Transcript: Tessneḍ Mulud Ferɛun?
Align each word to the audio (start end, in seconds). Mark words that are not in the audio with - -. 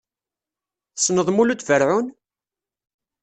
Tessneḍ 0.95 1.27
Mulud 1.31 1.61
Ferɛun? 1.67 2.07